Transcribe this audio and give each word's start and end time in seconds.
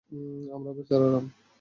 আমার 0.55 0.71
বেচারা 0.77 1.07
রাম! 1.13 1.25